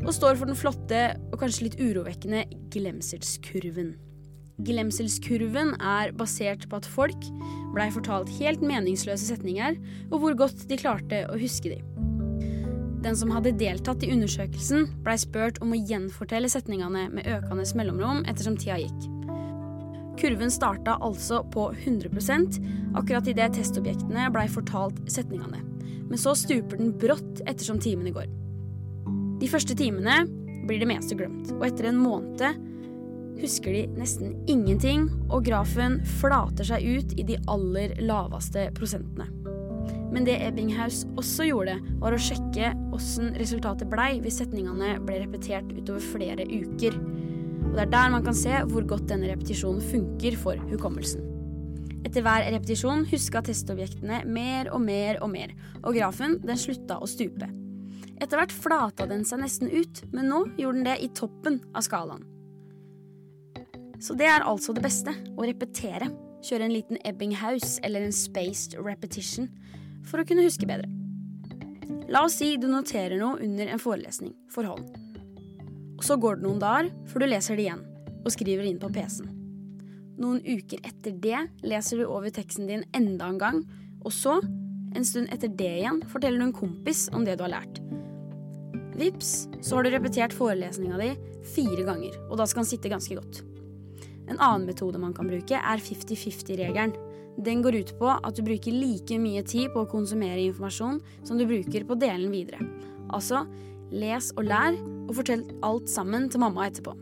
[0.04, 4.05] og står for den flotte og kanskje litt urovekkende glemselskurven.
[4.64, 7.26] Glemselskurven er basert på at folk
[7.74, 9.76] blei fortalt helt meningsløse setninger,
[10.08, 11.80] og hvor godt de klarte å huske de.
[13.04, 18.24] Den som hadde deltatt i undersøkelsen, blei spurt om å gjenfortelle setningene med økende mellomrom
[18.26, 19.10] ettersom tida gikk.
[20.16, 22.56] Kurven starta altså på 100%
[22.96, 25.60] akkurat idet testobjektene blei fortalt setningene.
[26.08, 28.30] Men så stuper den brått ettersom timene går.
[29.42, 30.22] De første timene
[30.66, 32.40] blir det meste glemt, og etter en måned
[33.40, 39.28] husker de nesten ingenting, og grafen flater seg ut i de aller laveste prosentene.
[40.12, 45.68] Men det Ebbinghaus også gjorde, var å sjekke åssen resultatet blei hvis setningene ble repetert
[45.74, 46.96] utover flere uker.
[47.66, 51.24] Og det er der man kan se hvor godt denne repetisjonen funker for hukommelsen.
[52.06, 57.10] Etter hver repetisjon huska testobjektene mer og mer og mer, og grafen den slutta å
[57.10, 57.50] stupe.
[58.16, 61.84] Etter hvert flata den seg nesten ut, men nå gjorde den det i toppen av
[61.84, 62.24] skalaen.
[64.02, 66.10] Så det er altså det beste, å repetere.
[66.46, 69.48] Kjøre en liten Ebbinghaus eller en spaced repetition
[70.06, 70.90] for å kunne huske bedre.
[72.12, 74.86] La oss si du noterer noe under en forelesning for hånd.
[75.96, 77.82] Og så går det noen dager før du leser det igjen
[78.20, 79.32] og skriver inn på PC-en.
[80.20, 83.58] Noen uker etter det leser du over teksten din enda en gang,
[84.00, 84.38] og så,
[84.96, 87.82] en stund etter det igjen, forteller du en kompis om det du har lært.
[88.96, 91.10] Vips, så har du repetert forelesninga di
[91.52, 93.42] fire ganger, og da skal den sitte ganske godt.
[94.26, 96.96] En annen metode man kan bruke, er 50-50-regelen.
[97.36, 101.36] Den går ut på at du bruker like mye tid på å konsumere informasjon som
[101.36, 102.64] du bruker på å dele den videre.
[103.14, 103.44] Altså,
[103.92, 106.96] les og lær, og fortell alt sammen til mamma etterpå.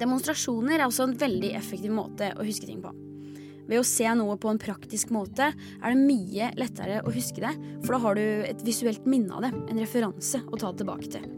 [0.00, 2.90] Demonstrasjoner er også en veldig effektiv måte å huske ting på.
[3.68, 7.52] Ved å se noe på en praktisk måte er det mye lettere å huske det,
[7.84, 11.28] for da har du et visuelt minne av det, en referanse å ta tilbake til.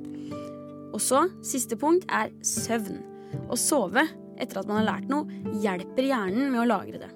[0.94, 3.02] Og så, siste punkt, er søvn.
[3.50, 4.06] Å sove
[4.40, 5.28] etter at man har lært noe,
[5.62, 7.10] hjelper hjernen med å lagre det.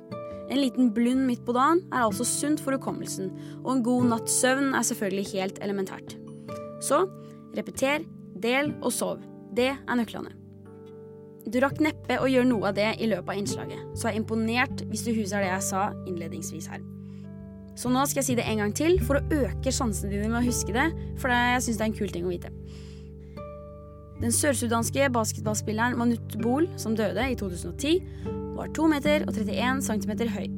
[0.48, 3.30] En liten blund midt på dagen er altså sunt for hukommelsen,
[3.64, 6.16] og en god natts søvn er selvfølgelig helt elementært.
[6.84, 7.04] Så
[7.56, 8.06] repeter,
[8.38, 9.24] del og sov.
[9.56, 10.32] Det er nøklene.
[11.48, 14.22] Du rakk neppe å gjøre noe av det i løpet av innslaget, så jeg er
[14.22, 16.82] imponert hvis du husker det jeg sa innledningsvis her.
[17.78, 20.40] Så nå skal jeg si det en gang til for å øke sjansene dine med
[20.40, 20.88] å huske det,
[21.20, 22.50] for jeg syns det er en kul ting å vite.
[24.18, 27.92] Den sørsudanske basketballspilleren Manut Bol, som døde i 2010,
[28.58, 30.48] var 2 meter og 31 cm høy.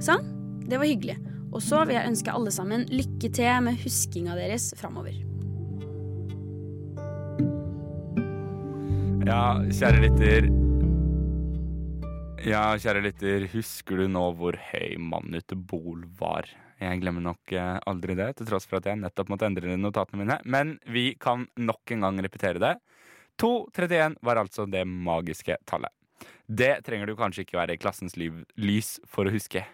[0.00, 0.24] Sånn,
[0.64, 1.18] det var hyggelig.
[1.52, 5.16] Og så vil jeg ønske alle sammen lykke til med huskinga deres framover.
[9.28, 10.48] Ja, kjære lytter.
[12.48, 16.48] Ja, kjære lytter, husker du nå hvor høy Manut Bol var?
[16.78, 20.22] Jeg glemmer nok eh, aldri det, til tross for at jeg nettopp måtte endre notatene
[20.22, 20.38] mine.
[20.46, 22.74] Men vi kan nok en gang repetere det.
[23.38, 25.92] 2,31 var altså det magiske tallet.
[26.48, 29.64] Det trenger du kanskje ikke være i klassens liv, lys for å huske.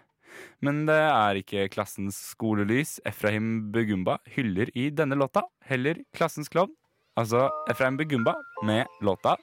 [0.65, 6.73] Men det er ikke klassens skolelys Efraim Bugumba hyller i denne låta, heller klassens klovn.
[7.15, 8.35] Altså Efraim Bugumba
[8.67, 9.37] med låta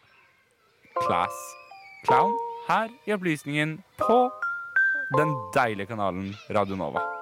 [1.01, 1.33] Class
[2.05, 2.37] Clown
[2.69, 4.19] her i Opplysningen på
[5.17, 7.22] den deilige kanalen Radio Nova.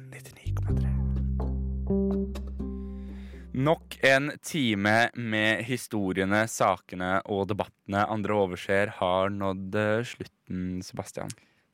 [3.51, 11.31] Nok en time med historiene, sakene og debattene andre overser har nådd eh, slutten, Sebastian.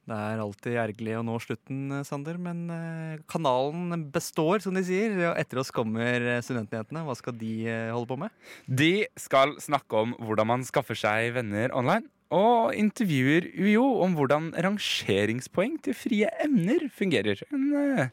[0.07, 5.17] Det er alltid ergerlig å nå slutten, Sander, men eh, kanalen består, som de sier.
[5.19, 7.03] Og etter oss kommer eh, Studentnyhetene.
[7.03, 8.31] Hva skal de eh, holde på med?
[8.65, 12.07] De skal snakke om hvordan man skaffer seg venner online.
[12.31, 17.43] Og intervjuer UiO om hvordan rangeringspoeng til frie emner fungerer.
[17.51, 18.09] En eh,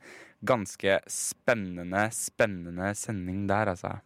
[0.47, 3.97] ganske spennende, spennende sending der, altså.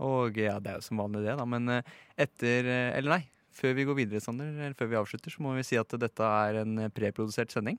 [0.00, 1.46] Og ja, det er jo som vanlig det, da.
[1.48, 3.22] Men eh, etter eh, Eller nei,
[3.52, 6.32] før vi går videre, Sander, eller før vi avslutter, så må vi si at dette
[6.46, 7.78] er en eh, preprodusert sending.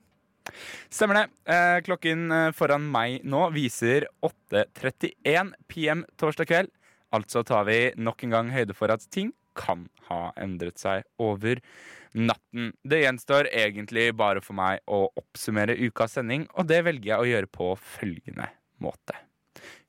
[0.90, 1.26] Stemmer det.
[1.54, 2.26] Eh, klokken
[2.58, 6.72] foran meg nå viser 8.31 PM torsdag kveld.
[7.12, 11.60] Altså tar vi nok en gang høyde for at ting kan ha endret seg over
[12.14, 12.72] natten.
[12.84, 17.30] Det gjenstår egentlig bare for meg å oppsummere ukas sending, og det velger jeg å
[17.30, 18.48] gjøre på følgende
[18.82, 19.16] måte.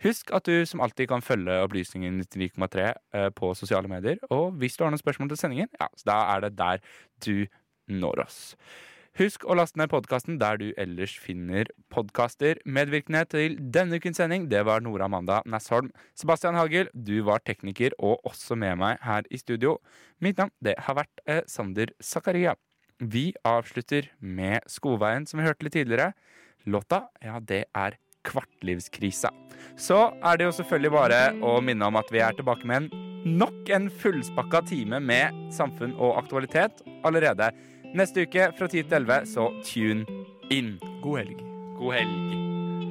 [0.03, 4.19] Husk at du som alltid kan følge Opplysningen 99,3 eh, på sosiale medier.
[4.33, 6.83] Og hvis du har noen spørsmål til sendingen, ja, da er det der
[7.23, 7.45] du
[7.87, 8.41] når oss.
[9.13, 12.57] Husk å laste ned podkasten der du ellers finner podkaster.
[12.65, 15.91] Medvirkende til denne ukens sending, det var Nora Amanda Nessholm.
[16.17, 19.75] Sebastian Hagel, du var tekniker og også med meg her i studio.
[20.17, 22.55] Mitt navn, det har vært eh, Sander Zakaria.
[22.97, 26.15] Vi avslutter med Skoveien, som vi hørte litt tidligere.
[26.65, 29.29] Låta, ja, det er Kvartlivskrisa.
[29.77, 33.37] Så er det jo selvfølgelig bare å minne om at vi er tilbake med en
[33.37, 37.51] nok en fullspakka time med samfunn og aktualitet allerede
[37.93, 40.05] neste uke fra 10 til 11, så tune
[40.51, 40.79] inn.
[41.01, 41.45] God helg.
[41.79, 42.62] God helg.